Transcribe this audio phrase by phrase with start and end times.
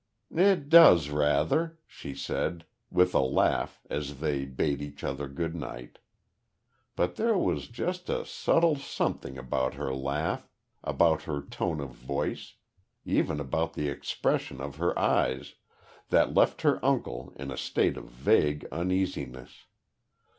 [0.35, 5.99] "It does rather," she said, with a laugh as they bade each other good night.
[6.95, 10.49] But there was just a subtle something about her laugh,
[10.83, 12.55] about her tone of voice,
[13.05, 15.53] even about the expression of her eyes,
[16.09, 19.67] that left her uncle in a state of vague uneasiness.